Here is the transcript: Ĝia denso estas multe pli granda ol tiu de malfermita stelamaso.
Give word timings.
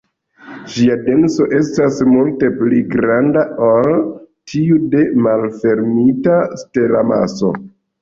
Ĝia 0.75 0.95
denso 1.09 1.45
estas 1.57 1.99
multe 2.13 2.49
pli 2.63 2.81
granda 2.95 3.45
ol 3.69 3.93
tiu 4.55 4.83
de 4.97 5.07
malfermita 5.29 6.43
stelamaso. 6.67 7.59